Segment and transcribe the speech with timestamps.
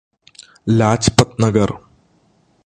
[0.71, 1.71] Lajpat Nagar